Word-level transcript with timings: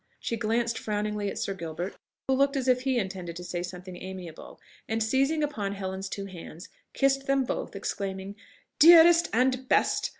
She 0.19 0.35
glanced 0.35 0.79
frowningly 0.79 1.29
at 1.29 1.37
Sir 1.37 1.53
Gilbert, 1.53 1.95
who 2.27 2.33
looked 2.33 2.57
as 2.57 2.67
if 2.67 2.81
he 2.81 2.97
intended 2.97 3.35
to 3.35 3.43
say 3.43 3.61
something 3.61 3.95
amiable, 3.95 4.59
and 4.89 5.03
seizing 5.03 5.43
upon 5.43 5.73
Helen's 5.73 6.09
two 6.09 6.25
hands, 6.25 6.69
kissed 6.93 7.27
them 7.27 7.43
both, 7.43 7.75
exclaiming, 7.75 8.35
"Dearest 8.79 9.29
and 9.31 9.69
best! 9.69 10.09